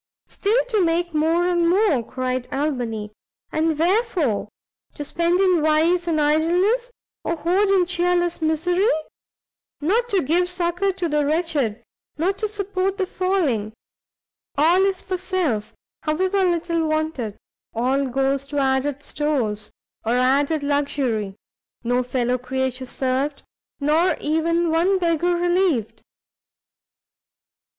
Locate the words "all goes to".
17.75-18.57